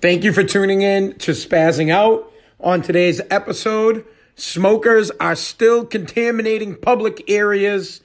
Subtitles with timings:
[0.00, 2.32] Thank you for tuning in to Spazzing Out.
[2.58, 8.00] On today's episode, smokers are still contaminating public areas.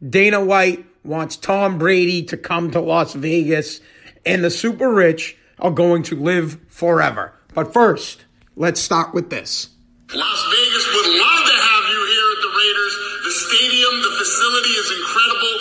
[0.00, 3.82] Dana White wants Tom Brady to come to Las Vegas,
[4.24, 7.34] and the super rich are going to live forever.
[7.52, 8.24] But first,
[8.56, 9.68] let's start with this.
[10.14, 12.94] Las Vegas would love to have you here at the Raiders.
[13.20, 15.54] The stadium, the facility is incredible.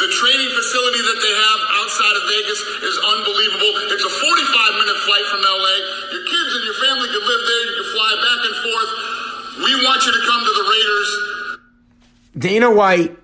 [0.00, 3.72] The training facility that they have outside of Vegas is unbelievable.
[3.92, 4.55] It's a 45 minute
[5.06, 5.76] flight from LA.
[6.12, 7.62] Your kids and your family can live there.
[7.70, 8.90] You can fly back and forth.
[9.64, 11.10] We want you to come to the Raiders.
[12.36, 13.16] Dana White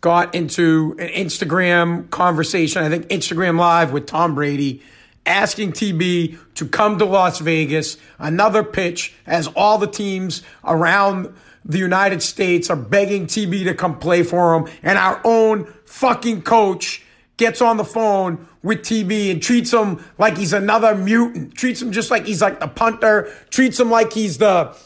[0.00, 4.82] got into an Instagram conversation, I think Instagram Live with Tom Brady,
[5.24, 7.96] asking TB to come to Las Vegas.
[8.18, 11.32] Another pitch as all the teams around
[11.64, 14.72] the United States are begging TB to come play for them.
[14.82, 17.02] And our own fucking coach
[17.36, 21.92] gets on the phone with TB and treats him like he's another mutant, treats him
[21.92, 24.76] just like he's like the punter, treats him like he's the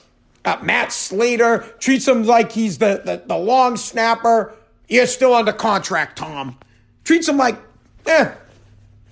[0.44, 4.54] uh, Matt Slater, treats him like he's the, the, the long snapper.
[4.88, 6.56] You're still under contract, Tom.
[7.04, 7.58] Treats him like,
[8.06, 8.32] eh,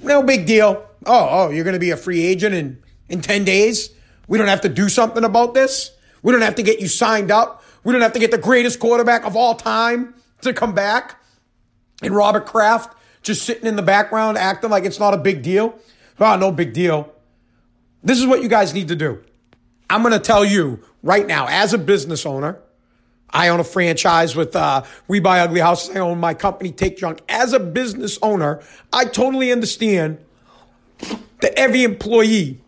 [0.02, 0.86] no big deal.
[1.04, 3.90] Oh, oh, you're going to be a free agent in, in 10 days?
[4.28, 5.90] We don't have to do something about this?
[6.22, 7.62] We don't have to get you signed up.
[7.82, 11.20] We don't have to get the greatest quarterback of all time to come back.
[12.02, 15.76] And Robert Kraft just sitting in the background acting like it's not a big deal.
[16.20, 17.12] Oh, no big deal.
[18.04, 19.24] This is what you guys need to do.
[19.90, 22.60] I'm going to tell you right now, as a business owner,
[23.30, 25.96] I own a franchise with uh, We Buy Ugly Houses.
[25.96, 27.20] I own my company, Take Junk.
[27.28, 30.18] As a business owner, I totally understand
[31.40, 32.60] that every employee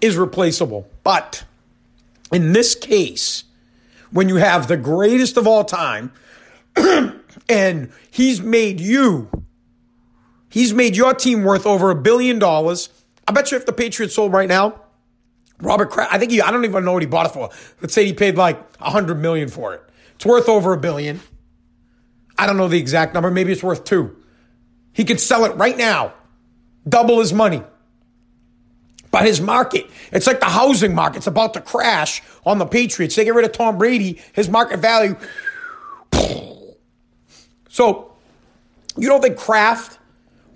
[0.00, 0.88] is replaceable.
[1.02, 1.44] But
[2.32, 3.44] in this case,
[4.12, 6.12] when you have the greatest of all time,
[7.48, 9.28] and he's made you,
[10.54, 12.88] he's made your team worth over a billion dollars.
[13.26, 14.80] I bet you if the Patriots sold right now,
[15.60, 17.50] Robert Kraft, I think he, I don't even know what he bought it for.
[17.82, 19.82] Let's say he paid like a hundred million for it.
[20.14, 21.20] It's worth over a billion.
[22.38, 23.30] I don't know the exact number.
[23.30, 24.16] Maybe it's worth two.
[24.92, 26.14] He could sell it right now,
[26.88, 27.62] double his money.
[29.10, 31.18] But his market, it's like the housing market.
[31.18, 33.16] It's about to crash on the Patriots.
[33.16, 35.16] They get rid of Tom Brady, his market value.
[37.68, 38.12] So,
[38.96, 39.98] you don't think Kraft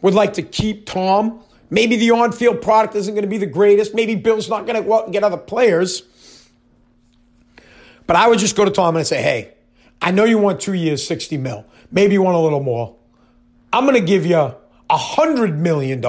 [0.03, 1.41] would like to keep Tom?
[1.71, 3.95] Maybe the on field product isn't going to be the greatest.
[3.95, 6.03] Maybe Bill's not going to go out and get other players.
[8.07, 9.55] But I would just go to Tom and say, hey,
[10.01, 11.67] I know you want two years, 60 mil.
[11.91, 12.97] Maybe you want a little more.
[13.73, 14.57] I'm going to give you a
[14.91, 16.01] $100 million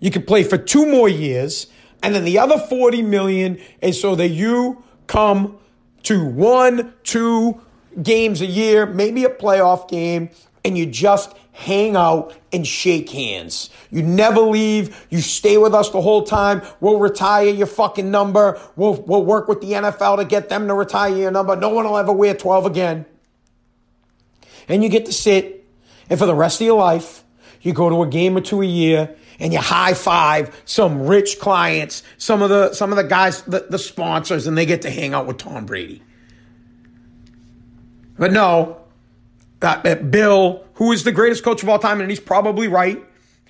[0.00, 1.66] you can play for two more years,
[2.02, 5.58] and then the other 40 million is so that you come
[6.04, 7.60] to one, two
[8.02, 10.30] games a year, maybe a playoff game,
[10.64, 13.68] and you just hang out and shake hands.
[13.90, 15.06] You never leave.
[15.10, 16.62] You stay with us the whole time.
[16.80, 18.58] We'll retire your fucking number.
[18.76, 21.54] We'll, we'll work with the NFL to get them to retire your number.
[21.56, 23.04] No one will ever wear 12 again.
[24.68, 25.66] And you get to sit,
[26.08, 27.24] and for the rest of your life,
[27.60, 31.38] you go to a game or two a year, and you high five some rich
[31.40, 34.90] clients, some of the some of the guys, the, the sponsors, and they get to
[34.90, 36.02] hang out with Tom Brady.
[38.16, 38.79] But no,
[39.60, 43.02] that, that Bill, who is the greatest coach of all time, and he's probably right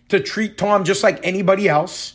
[0.08, 2.14] to treat Tom just like anybody else.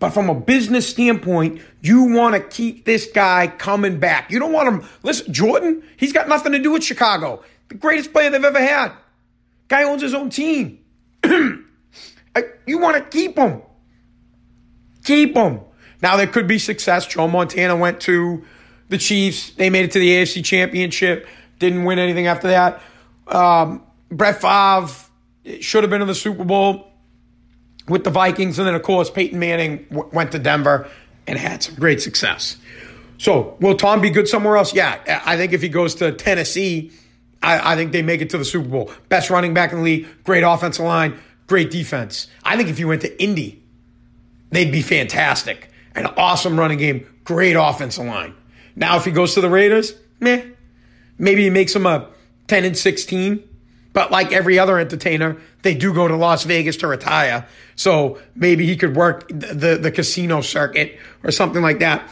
[0.00, 4.30] But from a business standpoint, you want to keep this guy coming back.
[4.30, 4.88] You don't want him.
[5.02, 7.44] Listen, Jordan, he's got nothing to do with Chicago.
[7.68, 8.92] The greatest player they've ever had.
[9.68, 10.78] Guy owns his own team.
[12.32, 13.60] Uh, you want to keep him.
[15.02, 15.58] Keep him.
[16.00, 17.04] Now, there could be success.
[17.04, 18.44] Joe Montana went to
[18.88, 19.50] the Chiefs.
[19.54, 21.26] They made it to the AFC Championship.
[21.60, 22.82] Didn't win anything after that.
[23.28, 24.92] Um, Brett Favre
[25.60, 26.90] should have been in the Super Bowl
[27.86, 28.58] with the Vikings.
[28.58, 30.88] And then, of course, Peyton Manning w- went to Denver
[31.28, 32.56] and had some great success.
[33.18, 34.74] So, will Tom be good somewhere else?
[34.74, 34.98] Yeah.
[35.24, 36.90] I think if he goes to Tennessee,
[37.40, 38.90] I, I think they make it to the Super Bowl.
[39.08, 42.28] Best running back in the league, great offensive line great defense.
[42.44, 43.60] I think if you went to Indy,
[44.52, 45.68] they'd be fantastic.
[45.96, 48.34] An awesome running game, great offensive line.
[48.76, 50.44] Now, if he goes to the Raiders, meh.
[51.20, 52.08] Maybe he makes them a
[52.48, 53.44] 10 and 16.
[53.92, 57.46] But like every other entertainer, they do go to Las Vegas to retire.
[57.76, 62.08] So maybe he could work the, the, the casino circuit or something like that.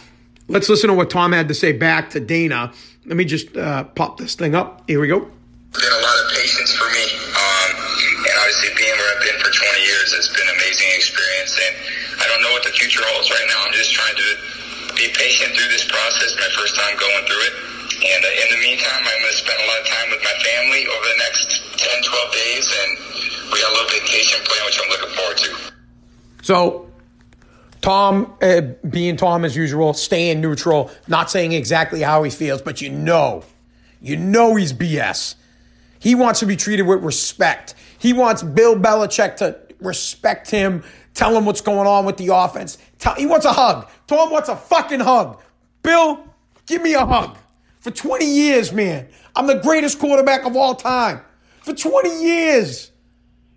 [0.49, 2.73] Let's listen to what Tom had to say back to Dana.
[3.07, 4.83] Let me just uh, pop this thing up.
[4.87, 5.21] Here we go.
[5.21, 7.05] Been a lot of patience for me.
[7.33, 7.71] Um,
[8.27, 11.57] and obviously being where I've been for 20 years it's been an amazing experience.
[11.57, 11.75] And
[12.21, 13.65] I don't know what the future holds right now.
[13.65, 14.29] I'm just trying to
[14.97, 16.35] be patient through this process.
[16.35, 17.68] My first time going through it.
[17.99, 20.37] And uh, in the meantime, I'm going to spend a lot of time with my
[20.45, 21.49] family over the next
[21.79, 22.67] 10, 12 days.
[22.71, 22.91] And
[23.51, 25.51] we got a little vacation plan, which I'm looking forward to.
[26.43, 26.89] So
[27.81, 32.81] Tom, uh, being Tom as usual, staying neutral, not saying exactly how he feels, but
[32.81, 33.45] you know,
[34.01, 35.35] you know he's BS.
[35.99, 37.75] He wants to be treated with respect.
[37.99, 40.85] He wants Bill Belichick to respect him,
[41.15, 42.79] tell him what's going on with the offense.
[42.99, 43.89] Tell, he wants a hug.
[44.07, 45.41] Tom wants a fucking hug.
[45.83, 46.25] Bill,
[46.67, 47.37] give me a hug.
[47.89, 49.09] For 20 years, man.
[49.35, 51.23] I'm the greatest quarterback of all time.
[51.63, 52.91] For 20 years.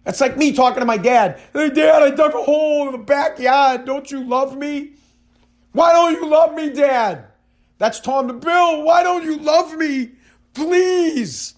[0.06, 1.42] That's like me talking to my dad.
[1.51, 3.83] Hey, dad, I dug a hole in the backyard.
[3.83, 4.94] Don't you love me?
[5.74, 7.25] Why don't you love me, dad?
[7.78, 8.83] That's Tom to Bill.
[8.83, 10.12] Why don't you love me?
[10.54, 11.54] Please.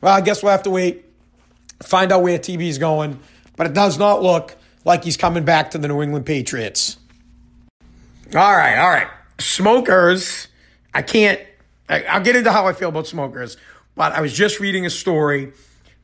[0.00, 1.04] Well, I guess we'll have to wait,
[1.82, 3.18] find out where TB's going.
[3.56, 6.96] But it does not look like he's coming back to the New England Patriots.
[8.36, 9.08] All right, all right.
[9.40, 10.46] Smokers,
[10.94, 11.40] I can't,
[11.88, 13.56] I'll get into how I feel about smokers,
[13.96, 15.52] but I was just reading a story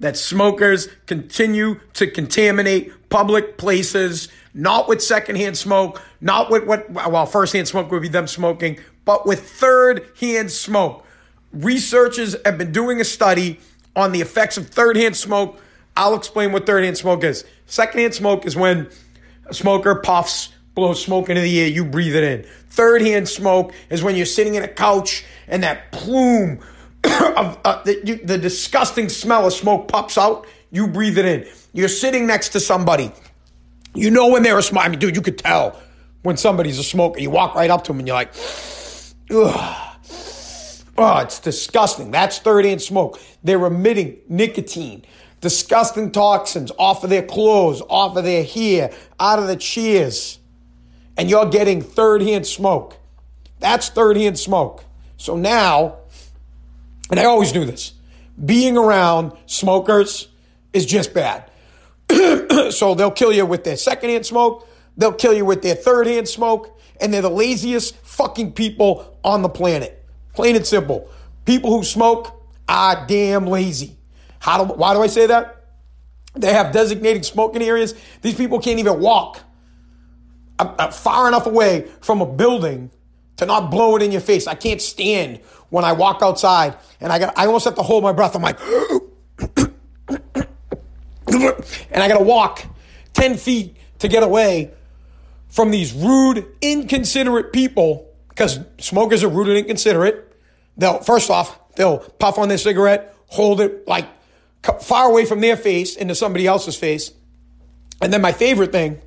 [0.00, 7.26] that smokers continue to contaminate public places, not with secondhand smoke, not with what, well,
[7.26, 11.04] firsthand smoke would be them smoking, but with third hand smoke.
[11.52, 13.60] Researchers have been doing a study
[13.94, 15.60] on the effects of third hand smoke.
[15.96, 17.44] I'll explain what third hand smoke is.
[17.66, 18.88] Second hand smoke is when
[19.46, 22.46] a smoker puffs, blows smoke into the air, you breathe it in.
[22.70, 26.60] Third hand smoke is when you're sitting in a couch and that plume
[27.04, 31.46] of uh, the, the disgusting smell of smoke pops out, you breathe it in.
[31.72, 33.12] You're sitting next to somebody.
[33.94, 34.86] You know when they're a smoker.
[34.86, 35.80] I mean, dude, you could tell
[36.22, 37.20] when somebody's a smoker.
[37.20, 38.34] You walk right up to them and you're like,
[39.30, 39.90] ugh.
[40.96, 42.10] Oh, it's disgusting.
[42.10, 43.20] That's third hand smoke.
[43.42, 45.04] They're emitting nicotine,
[45.40, 50.38] disgusting toxins off of their clothes, off of their hair, out of the chairs.
[51.16, 52.96] And you're getting third hand smoke.
[53.61, 54.84] That's third hand smoke.
[55.16, 55.99] So now,
[57.11, 57.94] and I always knew this,
[58.44, 60.28] being around smokers
[60.72, 61.50] is just bad.
[62.70, 66.06] so they'll kill you with their second hand smoke, they'll kill you with their third
[66.06, 70.05] hand smoke, and they're the laziest fucking people on the planet.
[70.34, 71.08] Plain and simple.
[71.44, 73.96] People who smoke are damn lazy.
[74.40, 75.64] How do, why do I say that?
[76.34, 77.94] They have designated smoking areas.
[78.20, 79.40] These people can't even walk
[80.92, 82.90] far enough away from a building
[83.36, 84.46] to not blow it in your face.
[84.46, 85.38] I can't stand
[85.70, 88.36] when I walk outside and I got I almost have to hold my breath.
[88.36, 88.58] I'm like
[91.90, 92.64] and I got to walk
[93.14, 94.70] 10 feet to get away
[95.48, 100.36] from these rude, inconsiderate people because smokers are rude and inconsiderate.
[100.76, 104.08] They'll, first off, they'll puff on their cigarette, hold it like
[104.80, 107.12] far away from their face into somebody else's face.
[108.00, 109.00] And then my favorite thing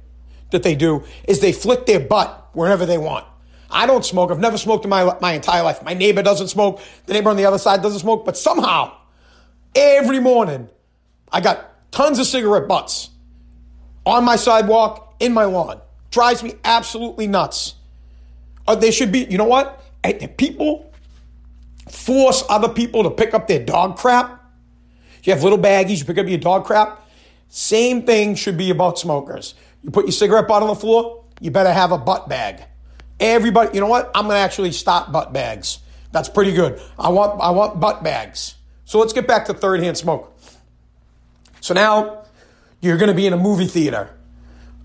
[0.52, 3.26] that they do is they flick their butt wherever they want.
[3.70, 4.32] I don't smoke.
[4.32, 5.84] I've never smoked in my, my entire life.
[5.84, 6.82] My neighbor doesn't smoke.
[7.06, 8.26] The neighbor on the other side doesn't smoke.
[8.26, 8.96] But somehow,
[9.76, 10.70] every morning,
[11.32, 13.10] I got tons of cigarette butts
[14.06, 15.82] on my sidewalk, in my lawn.
[16.12, 17.76] Drives me absolutely nuts.
[18.66, 19.84] Uh, they should be, you know what?
[20.38, 20.92] People
[21.90, 24.46] force other people to pick up their dog crap.
[25.24, 27.06] You have little baggies, you pick up your dog crap.
[27.50, 29.56] Same thing should be about smokers.
[29.88, 32.62] You put your cigarette butt on the floor, you better have a butt bag.
[33.22, 34.12] Everybody, you know what?
[34.14, 35.80] I'm gonna actually stop butt bags.
[36.12, 36.82] That's pretty good.
[37.00, 38.56] I want I want butt bags.
[38.84, 40.38] So let's get back to third hand smoke.
[41.62, 42.26] So now
[42.82, 44.10] you're gonna be in a movie theater,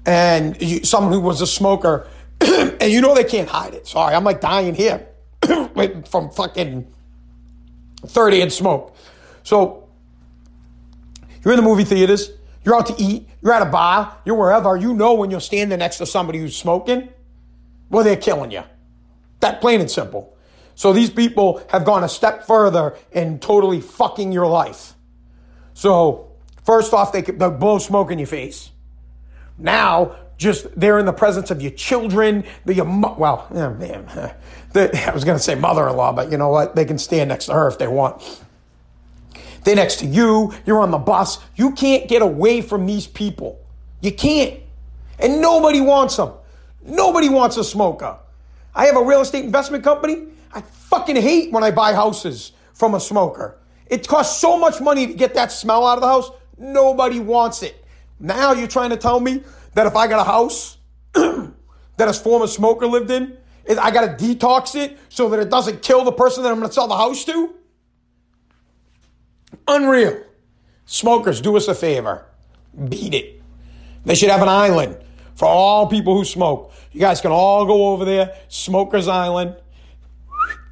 [0.06, 2.06] and you, someone who was a smoker,
[2.40, 3.88] and you know they can't hide it.
[3.88, 5.08] Sorry, I'm like dying here
[6.08, 6.86] from fucking
[8.06, 8.96] third hand smoke.
[9.42, 9.88] So
[11.44, 12.30] you're in the movie theaters,
[12.64, 15.78] you're out to eat, you're at a bar, you're wherever, you know when you're standing
[15.78, 17.08] next to somebody who's smoking,
[17.90, 18.62] well, they're killing you.
[19.40, 20.36] That plain and simple.
[20.74, 24.94] So these people have gone a step further in totally fucking your life.
[25.74, 26.32] So
[26.64, 28.70] first off, they, they blow smoke in your face.
[29.58, 34.06] Now, just they're in the presence of your children, the your well, yeah, man,
[34.72, 36.74] the, I was to say mother-in-law, but you know what?
[36.74, 38.41] They can stand next to her if they want.
[39.64, 40.52] They're next to you.
[40.66, 41.38] You're on the bus.
[41.56, 43.60] You can't get away from these people.
[44.00, 44.60] You can't.
[45.18, 46.32] And nobody wants them.
[46.84, 48.18] Nobody wants a smoker.
[48.74, 50.26] I have a real estate investment company.
[50.52, 53.58] I fucking hate when I buy houses from a smoker.
[53.86, 56.30] It costs so much money to get that smell out of the house.
[56.58, 57.84] Nobody wants it.
[58.18, 59.42] Now you're trying to tell me
[59.74, 60.78] that if I got a house
[61.12, 61.52] that
[61.98, 63.36] a former smoker lived in,
[63.68, 66.68] I got to detox it so that it doesn't kill the person that I'm going
[66.68, 67.54] to sell the house to?
[69.74, 70.22] Unreal.
[70.84, 72.26] Smokers, do us a favor.
[72.88, 73.42] Beat it.
[74.04, 74.98] They should have an island
[75.34, 76.72] for all people who smoke.
[76.92, 79.56] You guys can all go over there, Smokers Island.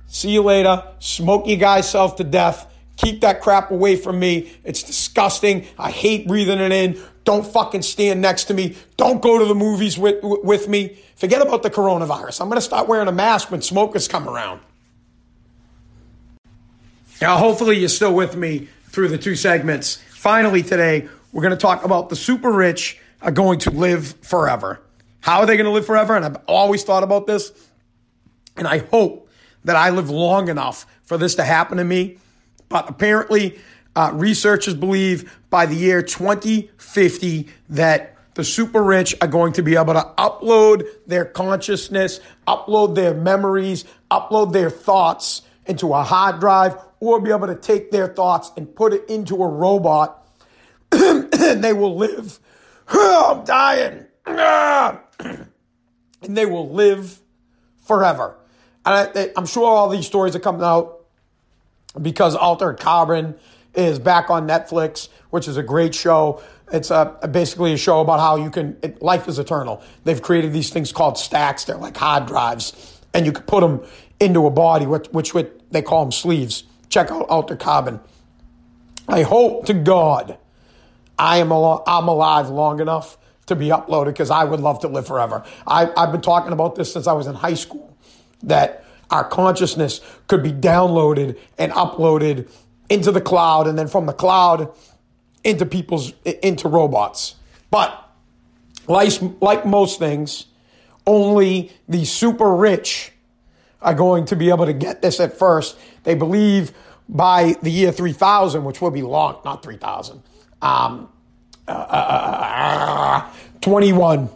[0.07, 0.85] See you later.
[0.99, 2.67] Smoke you guys self to death.
[2.97, 4.53] Keep that crap away from me.
[4.65, 5.67] It's disgusting.
[5.79, 7.01] I hate breathing it in.
[7.25, 8.77] Don't fucking stand next to me.
[8.99, 10.99] Don't go to the movies with, with me.
[11.17, 12.43] Forget about the coronavirus.
[12.43, 14.61] I'm going to start wearing a mask when smokers come around.
[17.23, 19.97] Now, hopefully, you're still with me through the two segments.
[20.11, 24.81] Finally, today, we're going to talk about the super rich are going to live forever.
[25.21, 26.17] How are they going to live forever?
[26.17, 27.53] And I've always thought about this.
[28.57, 29.29] And I hope
[29.65, 32.19] that I live long enough for this to happen to me.
[32.69, 33.59] But apparently,
[33.95, 39.77] uh, researchers believe by the year 2050 that the super rich are going to be
[39.77, 46.77] able to upload their consciousness, upload their memories, upload their thoughts into a hard drive,
[47.01, 50.29] or be able to take their thoughts and put it into a robot,
[50.93, 52.39] and they will live.
[52.89, 54.07] I'm dying.
[54.27, 55.49] and
[56.23, 57.19] they will live
[57.87, 58.37] forever.
[58.85, 61.05] And I, am sure all these stories are coming out
[62.01, 63.35] because Altered Carbon
[63.75, 66.43] is back on Netflix, which is a great show.
[66.73, 69.83] It's a, basically a show about how you can, it, life is eternal.
[70.05, 71.65] They've created these things called stacks.
[71.65, 73.85] They're like hard drives, and you can put them
[74.21, 76.65] into a body, which, which, which they call them sleeves.
[76.91, 78.01] Check out Altered Carbon.
[79.09, 80.37] I hope to God
[81.21, 84.89] I am al- I'm alive long enough to be uploaded because I would love to
[84.89, 85.45] live forever.
[85.67, 87.95] I, I've been talking about this since I was in high school
[88.43, 92.49] that our consciousness could be downloaded and uploaded
[92.89, 94.73] into the cloud and then from the cloud
[95.45, 97.35] into people's into robots.
[97.71, 98.09] But
[98.87, 100.47] like, like most things,
[101.07, 103.13] only the super rich
[103.83, 105.79] are going to be able to get this at first.
[106.05, 106.73] They believe
[107.09, 110.23] by the year 3000, which will be long, not 3000,
[110.63, 111.09] um,
[111.67, 114.29] uh, uh, uh, 21,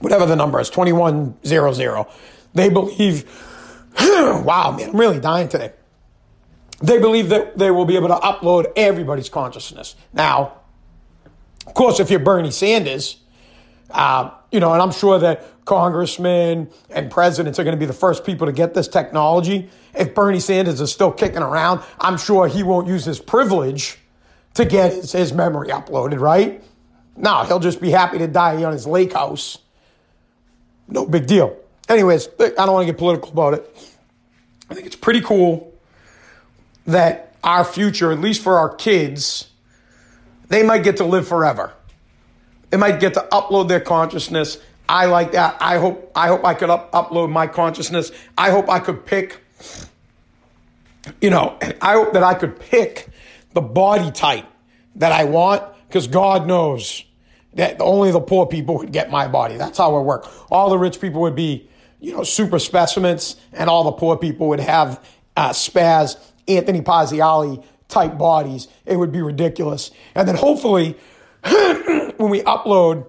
[0.00, 2.06] whatever the number is, 2100.
[2.54, 3.24] They believe,
[4.00, 5.72] wow, man, I'm really dying today.
[6.80, 9.96] They believe that they will be able to upload everybody's consciousness.
[10.12, 10.58] Now,
[11.66, 13.18] of course, if you're Bernie Sanders,
[13.90, 17.92] uh, you know, and I'm sure that congressmen and presidents are going to be the
[17.92, 19.68] first people to get this technology.
[19.94, 23.98] If Bernie Sanders is still kicking around, I'm sure he won't use his privilege
[24.54, 26.62] to get his, his memory uploaded, right?
[27.16, 29.58] No, he'll just be happy to die on his lake house.
[30.88, 31.56] No big deal.
[31.88, 33.96] Anyways, I don't want to get political about it.
[34.70, 35.72] I think it's pretty cool
[36.86, 39.48] that our future, at least for our kids,
[40.48, 41.72] they might get to live forever.
[42.70, 44.58] They might get to upload their consciousness.
[44.88, 45.56] I like that.
[45.60, 48.12] I hope I hope I could up, upload my consciousness.
[48.36, 49.40] I hope I could pick
[51.20, 53.08] you know, I hope that I could pick
[53.54, 54.46] the body type
[54.96, 57.04] that I want because God knows
[57.54, 59.56] that only the poor people would get my body.
[59.56, 60.28] That's how it works.
[60.50, 61.68] All the rich people would be,
[62.00, 65.04] you know, super specimens, and all the poor people would have
[65.36, 68.68] uh, spaz, Anthony Pazziali type bodies.
[68.86, 69.90] It would be ridiculous.
[70.14, 70.96] And then hopefully,
[72.18, 73.06] when we upload,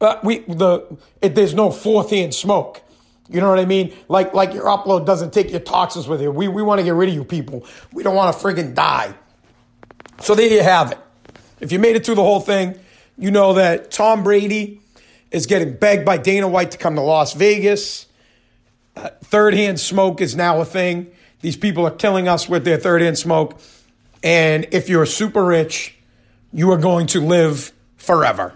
[0.00, 2.82] uh, we the it, there's no fourth hand smoke.
[3.28, 3.94] You know what I mean?
[4.08, 6.30] Like like your upload doesn't take your toxins with you.
[6.30, 7.66] We we want to get rid of you people.
[7.92, 9.14] We don't want to friggin' die.
[10.20, 10.98] So there you have it.
[11.60, 12.78] If you made it through the whole thing,
[13.16, 14.80] you know that Tom Brady
[15.30, 18.06] is getting begged by Dana White to come to Las Vegas.
[18.94, 21.10] Uh, third hand smoke is now a thing.
[21.40, 23.58] These people are killing us with their third hand smoke.
[24.22, 25.96] And if you're super rich,
[26.52, 28.52] you are going to live forever.